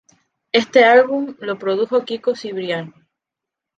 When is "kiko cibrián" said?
2.05-2.91